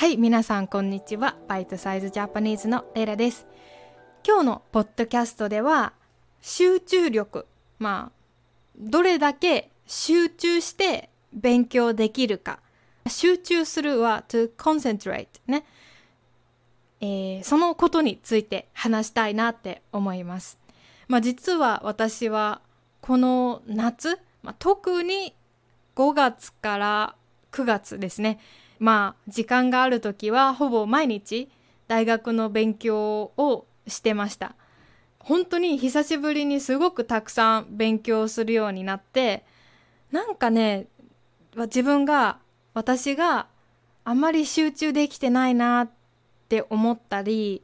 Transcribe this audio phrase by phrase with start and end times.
[0.00, 1.36] はい、皆さんこんにちは。
[1.46, 3.46] バイトサイズジャパニーズのレラです。
[4.26, 5.92] 今日のポッドキャストでは
[6.40, 7.46] 集中力、
[7.78, 8.12] まあ、
[8.78, 12.60] どれだけ集中して勉強できるか。
[13.06, 15.66] 集中するは to concentrate ね。
[17.02, 20.58] えーそのことについて話したいなって思います。
[21.08, 22.62] まあ実は私は
[23.02, 25.34] この夏、まあ、特に
[25.94, 27.14] 5月から
[27.52, 28.38] 9月ですね。
[28.80, 31.48] まあ時間がある時はほぼ毎日
[31.86, 34.56] 大学の勉強をしてました。
[35.20, 39.44] 本当に久しぶりにすごくたくさん勉強するようになって
[40.10, 40.86] なんかね
[41.54, 42.38] 自分が
[42.72, 43.46] 私が
[44.04, 45.90] あんまり集中できてないなっ
[46.48, 47.62] て思ったり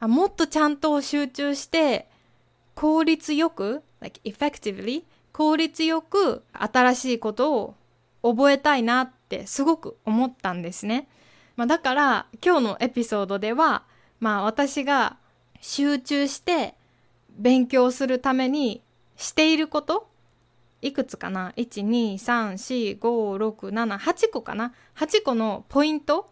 [0.00, 2.08] あもっとちゃんと集中して
[2.74, 5.02] 効率よく、like effectively
[5.32, 7.74] 効率よく新しいことを
[8.22, 11.08] 覚えたいなってすごく思ったんですね。
[11.56, 13.84] まあ、だから今日のエピソードでは、
[14.20, 15.16] まあ、私が
[15.60, 16.74] 集中して
[17.30, 18.82] 勉強するために
[19.16, 20.08] していること
[20.80, 26.30] いくつかな ?1,2,3,4,5,6,7,8 個かな ?8 個のポイント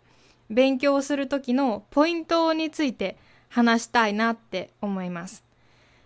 [0.49, 3.17] 勉強する時のポイントについて
[3.49, 5.43] 話したいなって思います。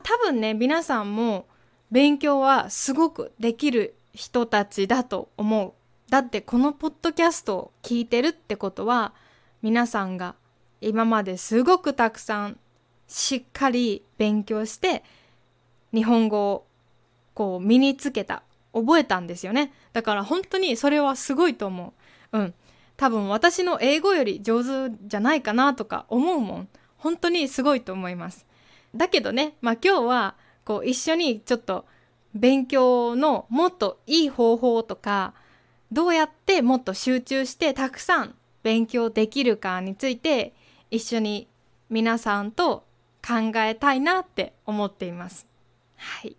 [0.02, 1.46] 多分ね、皆さんも
[1.90, 5.72] 勉強はすごくできる人たちだと思う。
[6.10, 9.12] だってこのポッドキャストを聞いてるってことは
[9.62, 10.34] 皆さんが
[10.80, 12.58] 今まですごくたくさん
[13.06, 15.04] しっかり勉強して
[15.92, 16.66] 日本語を
[17.34, 18.42] こう身につけた。
[18.72, 19.72] 覚えたんですよね。
[19.92, 21.94] だから本当にそれはすごいと思
[22.32, 22.38] う。
[22.38, 22.54] うん。
[22.96, 26.68] 多分私の英語より上手じゃないかなとか思うもん。
[26.96, 28.46] 本当にすごいと思います。
[28.94, 31.86] だけどねまあ今日はこう一緒にちょっと
[32.34, 35.34] 勉強のもっといい方法とか
[35.92, 40.52] どうやってもっと集中してたくさん勉強できるかについて
[40.90, 41.48] 一緒に
[41.88, 42.84] 皆さんと
[43.26, 45.46] 考えたいなって思っています。
[45.96, 46.36] はい。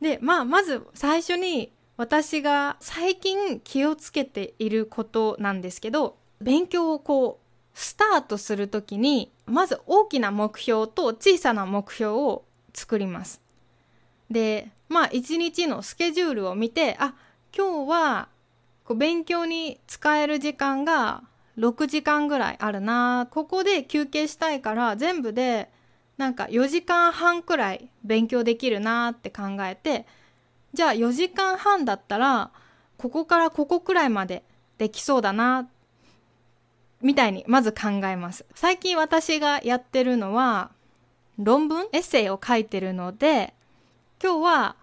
[0.00, 7.46] で、まあ、まず最初に私が最近気をつけていることなんですけど、勉強をこう、
[7.78, 13.40] スタートするときに、まず大きな目標と小さな目標を作ります。
[14.30, 17.14] で、まあ、一日のスケジュールを見て、あ、
[17.56, 18.28] 今日は
[18.84, 21.22] こう勉強に使える時間が
[21.58, 23.28] 6時間ぐらいあるな。
[23.30, 25.70] ここで休憩したいから全部で
[26.18, 30.06] なんか4時間半くらい勉強できるなって考えて
[30.72, 32.50] じゃあ4時間半だったら
[32.96, 34.42] ここからここくらいまで
[34.78, 35.68] できそうだな
[37.02, 38.44] みたいにまず考えます。
[38.54, 40.70] 最近私がやってるのは
[41.38, 41.86] 論文？
[41.92, 43.54] エッセイを書いてるので
[44.22, 44.76] 今日は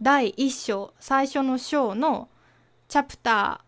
[0.00, 2.28] 第1章最初の章の
[2.88, 3.62] チャプタ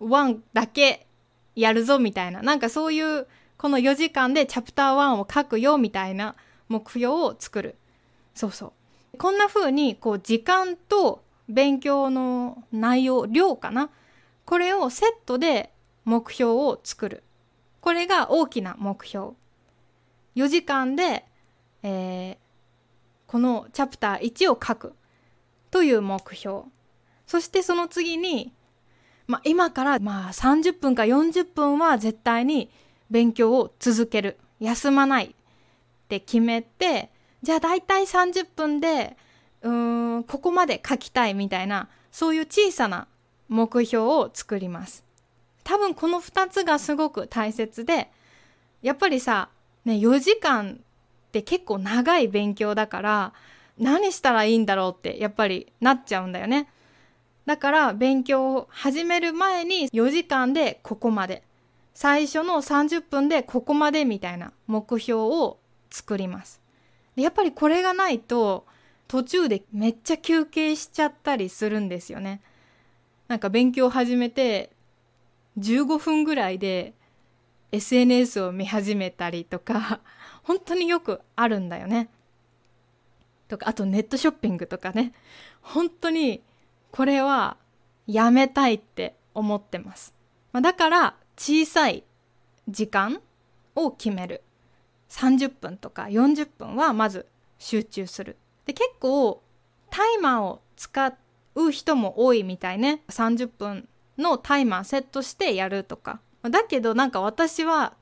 [0.00, 1.06] ー1だけ
[1.54, 2.42] やるぞみたいな。
[2.42, 6.34] なんかそういうこの4時間でチャプター1を書くよみたいな
[6.68, 7.76] 目標を作る。
[8.34, 8.72] そうそ
[9.14, 9.18] う。
[9.18, 13.90] こんな風にこう時間と勉強の内容量かな。
[14.44, 15.72] これをセットで
[16.04, 17.22] 目標を作る。
[17.80, 19.30] これが大きな目標。
[20.34, 21.24] 4時間で、
[21.84, 22.47] えー、
[23.28, 24.94] このチャプター1を書く
[25.70, 26.62] という目標。
[27.26, 28.52] そしてその次に、
[29.28, 32.70] まあ、今からまあ30分か40分は絶対に
[33.10, 34.38] 勉強を続ける。
[34.60, 35.30] 休まないっ
[36.08, 37.10] て決めて
[37.42, 39.16] じゃあ大体30分で
[39.62, 43.06] うーんここまで書きたいみたいなそういう小さな
[43.48, 45.04] 目標を作ります。
[45.64, 48.10] 多分この2つがすごく大切で
[48.80, 49.50] やっぱりさ、
[49.84, 50.80] ね、4時間
[51.28, 53.32] って結構長い勉強だから
[53.78, 56.68] 何したらいいんだろうってやっぱりなっちゃうんだよね。
[57.46, 61.42] だから勉強を始める前に4時間でここまで。
[61.94, 65.58] 最初の30分でここまでみたいな目標を
[65.90, 66.60] 作ります。
[67.16, 68.66] でやっぱりこれがないと
[69.08, 72.40] 途中でめっちゃ休憩しちゃったりするんですよね。
[73.26, 74.70] なんか勉強を始めて
[75.58, 76.94] 15分ぐらいで
[77.72, 80.00] SNS を見始めたりとか
[80.48, 82.08] 本当によくあるんだよね
[83.48, 85.12] とかあとネットショッピングとかね
[85.60, 86.42] 本当に
[86.90, 87.58] これは
[88.06, 90.14] やめたいって思ってます。
[90.52, 92.02] まあ、だから小さい
[92.66, 93.20] 時間
[93.74, 94.42] を決める。
[95.10, 97.26] 30分とか40分はまず
[97.58, 98.38] 集中する。
[98.64, 99.42] で結構
[99.90, 101.12] タイマーを使
[101.54, 103.02] う人も多いみたいね。
[103.08, 103.86] 30分
[104.16, 106.20] のタイマーセットしてやるとか。
[106.42, 107.97] だけどなんか私は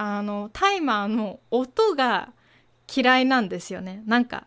[0.00, 2.32] あのタイマーの音が
[2.94, 4.02] 嫌いなんですよね。
[4.06, 4.46] なんか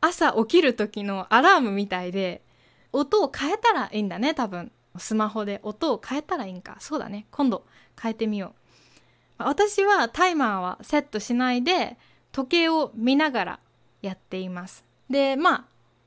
[0.00, 2.42] 朝起きる時のアラームみたいで
[2.90, 4.72] 音を変えたらいいんだね多分。
[4.96, 5.60] スマホで。
[5.62, 6.76] 音を変えたらいいんか。
[6.78, 7.26] そうだね。
[7.32, 7.66] 今度
[8.00, 8.54] 変えてみよ
[9.38, 9.44] う。
[9.44, 11.98] 私はタイマーはセットしないで
[12.32, 13.60] 時計を見ながら
[14.00, 14.84] やっています。
[15.10, 15.64] でまあ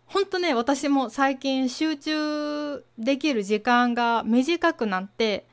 [0.07, 5.45] ほんとね私も最近集中できる時間が短くなって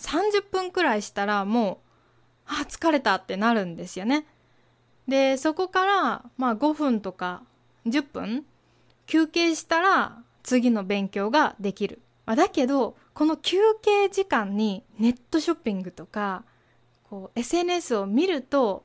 [0.00, 1.83] 30分くらいしたらもう
[2.46, 4.26] あ疲れたってなるんですよね
[5.08, 7.42] でそこからまあ5分とか
[7.86, 8.44] 10分
[9.06, 12.00] 休憩したら次の勉強ができる。
[12.26, 16.42] だけどこの休憩時間にネットショッピングとか
[17.02, 18.84] こう SNS を見ると、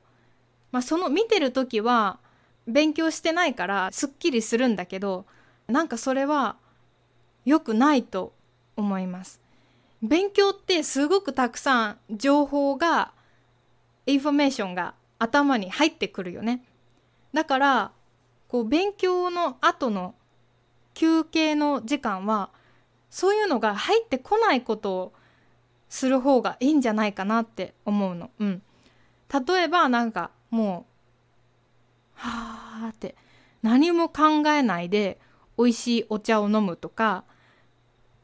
[0.72, 2.18] まあ、その見てる時は
[2.66, 5.24] 勉強してないからすっきりするんだけど
[5.68, 6.56] なんかそれは
[7.46, 8.34] 良くないと
[8.76, 9.40] 思います。
[10.02, 13.12] 勉強ってすごくたくさん情報が
[14.06, 16.64] インフォメーションが頭に入ってくるよね。
[17.32, 17.92] だから
[18.48, 20.14] こう勉強の後の
[20.94, 22.50] 休憩の時間は
[23.10, 25.12] そういうのが入ってこないことを
[25.88, 28.30] する方がいいんじゃないかなって思うの。
[28.38, 28.62] うん。
[29.46, 30.86] 例えばなんかも
[32.16, 33.14] うはあって
[33.62, 35.20] 何も考えないで
[35.56, 37.24] 美味しいお茶を飲むとか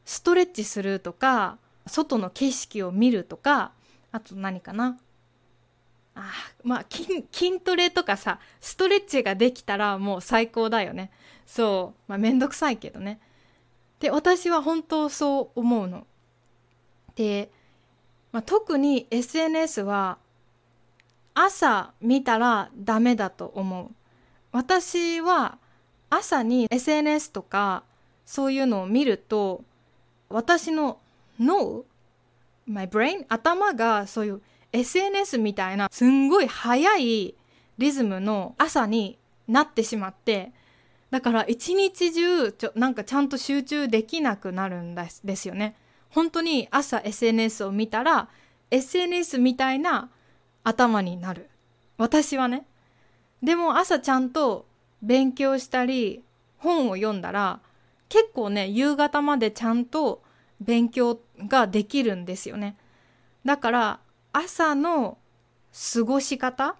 [0.03, 3.71] ストレッチするとか外の景色を見るとか
[4.11, 4.97] あと何かな？
[6.19, 6.31] あ
[6.63, 11.11] まあ筋筋トレとかさストレッチができたらもう最高だよね。
[11.45, 12.01] そう。
[12.07, 13.19] まあめんどくさいけどね。
[13.99, 16.07] で私は本当そう思うの。
[17.15, 17.49] で、
[18.31, 20.17] まあ、特に SNS は
[21.33, 23.89] 朝見たらダメだと思う。
[24.51, 25.57] 私は
[26.09, 27.83] 朝に SNS とか
[28.25, 29.63] そういうのを見ると
[30.29, 30.99] 私の
[31.39, 31.85] 脳
[32.65, 34.41] my brain 頭がそういう
[34.79, 37.35] SNS みたいなすんごい速い
[37.77, 40.51] リズムの朝になってしまって
[41.09, 45.75] だから一日中ちょなんかちゃんと集中できなくなるんですですよね。
[46.09, 48.29] 本当に朝 SNS を見たら
[48.71, 50.09] SNS みたいな
[50.63, 51.49] 頭になる。
[51.97, 52.65] 私はね。
[53.41, 54.67] でも朝ちゃんと
[55.01, 56.23] 勉強したり
[56.57, 57.61] 本を読んだら
[58.09, 60.23] 結構ね夕方までちゃんと
[60.59, 62.75] 勉強ができるんですよね。
[63.45, 63.99] だから
[64.37, 65.17] 朝の
[65.93, 66.75] 過ごし方、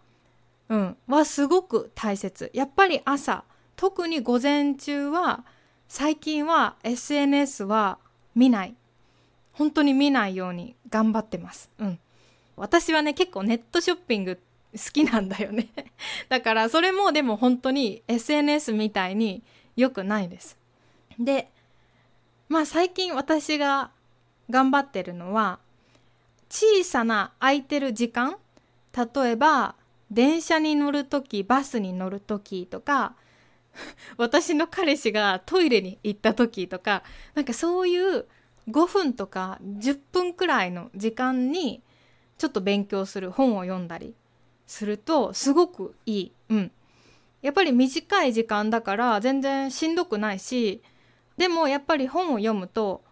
[0.69, 2.51] うん、はすごく大切。
[2.53, 3.45] やっぱり朝、
[3.75, 5.43] 特に午前中は、
[5.87, 7.97] 最近は SNS は
[8.35, 8.75] 見ない。
[9.53, 11.71] 本当に見ないように頑張ってます。
[11.79, 11.99] うん。
[12.57, 14.39] 私はね、結構ネットショッピング
[14.73, 15.69] 好きなんだよね
[16.29, 19.41] だからそれもでも本当に SNS みたいに
[19.75, 20.59] 良くないです。
[21.17, 21.49] で、
[22.49, 23.89] まあ最近私が
[24.47, 25.59] 頑張ってるのは
[26.49, 28.37] 小さな空いてる時間
[28.95, 29.75] 例えば
[30.11, 33.15] 電車に乗る時バスに乗る時とか
[34.17, 37.03] 私の彼氏がトイレに行った時とか
[37.35, 38.25] なんかそういう
[38.69, 41.81] 5分とか10分くらいの時間に
[42.37, 44.15] ちょっと勉強する本を読んだり
[44.65, 46.31] するとすごくいい。
[46.49, 46.71] うん。
[47.41, 50.81] やっぱり短い時間だから全然しんどくないし
[51.37, 53.03] でもやっぱり本を読むと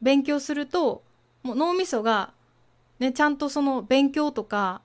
[0.00, 1.02] 勉強すると
[1.44, 2.32] もう脳みそが、
[2.98, 4.82] ね、ちゃんとその勉強とか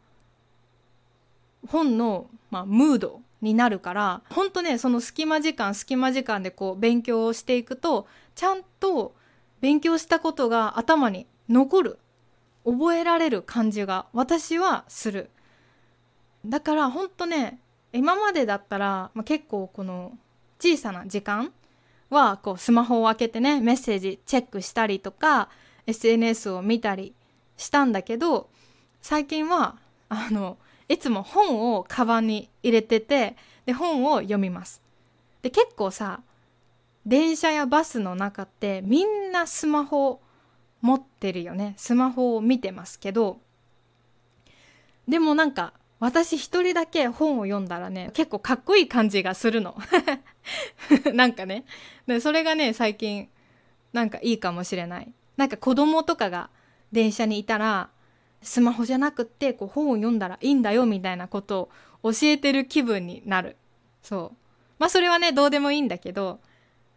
[1.67, 9.13] 本の、まあ、ムードになるからほんとねその隙間時間隙間時間でこう勉強をしていくとちゃんと
[9.61, 12.00] 勉強したことが頭に残る。
[12.65, 15.30] 覚えられる感じが私はする。
[16.45, 17.59] だからほんとね
[17.92, 20.18] 今までだったら、まあ、結構この
[20.59, 21.51] 小さな時間
[22.09, 25.49] はこうスマホを開けてねメッセージチェックしたりとか
[25.87, 27.13] SNS を見たり
[27.59, 28.49] したんだけど
[29.01, 33.35] 最近はあのいつも本をカバンに入れてて
[33.66, 34.81] で本を読みます。
[35.44, 36.21] で結構さ
[37.06, 40.19] 電車やバスの中ってみんなスマホ
[40.81, 41.75] 持ってるよね。
[41.78, 43.39] スマホを見てますけど
[45.07, 49.78] でもなんか私一人だけ本を読んだらね結構かっこいい感じがするの。
[51.13, 51.66] なんかね。
[52.07, 53.30] でそれがね最近
[53.92, 55.11] なんかいいかもしれない。
[55.35, 56.49] なんか子供とかが
[56.91, 57.89] 電車にいたら
[58.41, 61.69] スマホじゃなくってこう本を読んだらいいんだよみたいなこと
[62.03, 63.57] を教えてる気分になる。
[64.01, 64.37] そう。
[64.79, 66.39] まあそれはねどうでもいいんだけど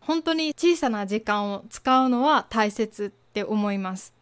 [0.01, 4.15] 本当に小さな時間を使うのは大切って思います。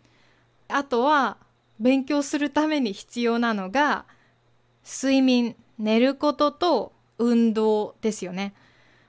[0.68, 1.36] あとは
[1.78, 4.04] 勉強するために必要なのが
[4.84, 8.54] 睡眠寝ることと運動ですよね。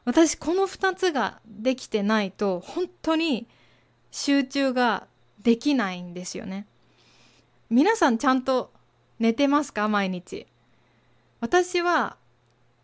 [0.04, 3.48] 私この2つができてないと本当に
[4.10, 5.08] 集中が
[5.44, 6.68] できないんですよね。
[7.70, 8.72] 皆さんちゃんと
[9.20, 9.88] 寝てますか？
[9.88, 10.46] 毎日。
[11.40, 12.18] 私は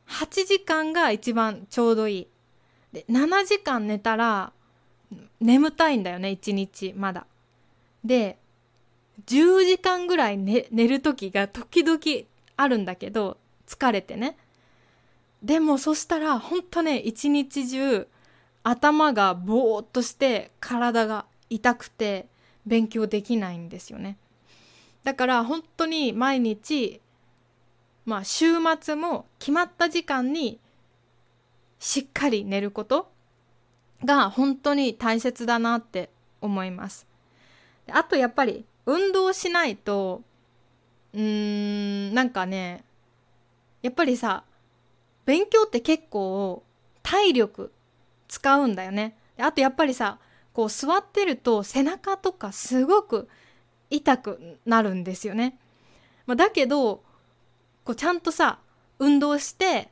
[0.08, 2.28] 8時間が一番ちょうどいい。
[2.94, 4.54] で7時間寝たら
[5.40, 7.26] 眠たいんだよね一日まだ。
[8.04, 8.38] で
[9.26, 12.00] 10時間ぐらい寝寝る時が時々
[12.56, 13.38] あるんだけど
[13.68, 14.38] 疲れてね
[15.44, 18.08] でもそしたらほんとね一日中
[18.64, 22.28] 頭がぼーっとして体が痛くて
[22.68, 24.18] 勉強できないんですよね。
[25.04, 27.02] だから本当に毎日
[28.06, 28.46] まあ週
[28.80, 30.60] 末も決まった時間に
[31.80, 33.10] しっかり寝ること
[34.04, 36.10] が本当に大切だなって
[36.42, 37.08] 思います。
[37.90, 40.22] あとやっぱり運動しないと
[41.14, 42.84] うーんなんかね
[43.82, 44.44] やっぱりさ
[45.26, 46.64] 勉強って結構
[47.02, 47.72] 体力
[48.28, 49.16] 使うんだよね。
[49.38, 50.20] あとやっぱりさ
[50.58, 53.30] こう座ってると背中とかすごく
[53.92, 55.56] 痛くなるんですよね、
[56.26, 57.04] まあ、だけど
[57.84, 58.58] こうちゃんとさ
[58.98, 59.90] 運動して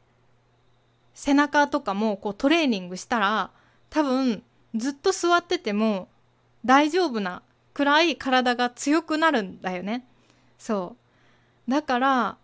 [1.13, 3.51] 背中とかもこうトレーニングしたら
[3.91, 4.41] 多分
[4.75, 6.07] ずっと座ってても
[6.65, 7.43] 大丈夫な
[7.75, 10.07] くらい体が強くなるんだよね。
[10.57, 10.95] そ
[11.67, 11.71] う。
[11.71, 12.37] だから、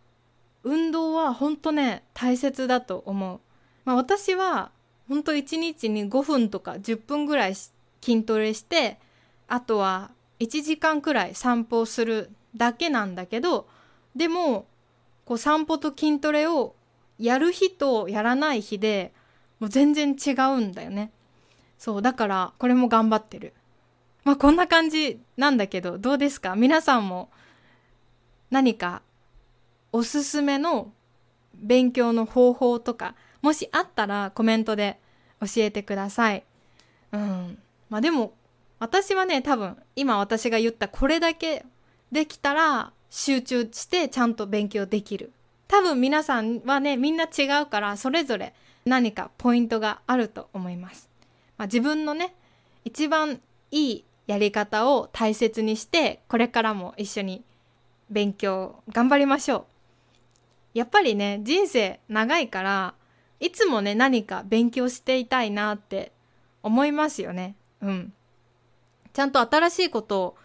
[0.63, 3.39] 運動は本当ね、大切だと思う。
[3.85, 4.71] まあ私は、
[5.07, 7.55] 本当1日に5分とか10分ぐらい
[8.03, 8.99] 筋トレして、
[9.47, 13.67] あとは1時間くらい散歩をするだけなんだけど、
[14.15, 14.65] でも、
[15.25, 16.75] こう散歩と筋トレを
[17.19, 19.13] やる日とやらない日で
[19.59, 21.11] もう全然違うんだよね。
[21.77, 23.53] そう、だからこれも頑張ってる。
[24.23, 26.55] まあこんな感じなんだけどどうですか？
[26.55, 27.29] 皆さんも
[28.49, 29.01] 何か
[29.91, 30.91] おすすめの
[31.55, 34.99] 勉強の方法とかもしあったらコメントで
[35.39, 36.43] 教えてください。
[37.11, 37.57] うん。
[37.91, 38.33] まあでも
[38.79, 41.65] 私はね多分今私が言ったこれだけ
[42.11, 45.31] できたら集中してちゃんと勉強できる。
[45.67, 48.53] 多分皆さんはねみんな違うからそれぞれ
[48.85, 51.09] 何かポイントがあると思います。
[51.57, 52.33] まあ、自分のね
[52.83, 57.43] 一番いいやり方を大切にしてこれからも一緒に
[58.09, 59.65] 勉強頑張りましょ
[60.75, 62.93] うやっぱりね人生長いから
[63.39, 66.11] いつもね何か勉強していたいなって
[66.63, 68.13] 思いますよねうん。
[69.13, 70.37] ちゃんと新しいことを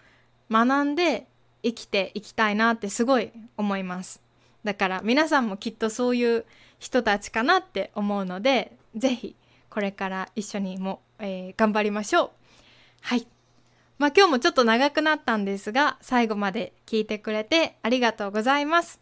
[0.50, 1.26] 学んで
[1.62, 4.20] 生きていきたいなってすごい思います。
[4.64, 6.44] だから皆さんもきっとそういう
[6.78, 9.36] 人たちかなって思うので是非
[9.70, 12.30] これから一緒にも、えー、頑張りましょう。
[13.02, 13.26] はい。
[13.98, 19.00] まあ今日もちょっと長くなったんですが、最後まで聞いてくれてありがとうございます。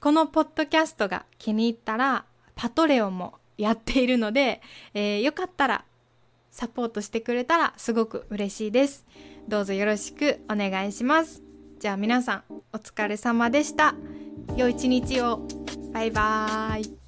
[0.00, 2.24] このポッドキャストが気に入ったら、
[2.54, 4.62] パトレオンもやっているので、
[4.94, 5.84] えー、よかったら
[6.54, 9.04] サポートしてくれたらすごく嬉しいです。
[9.48, 11.42] どうぞよろしくお願いします。
[11.80, 13.96] じゃあ皆さんお疲れ様でした。
[14.56, 15.40] 良い一日を。
[15.92, 17.03] バイバーイ。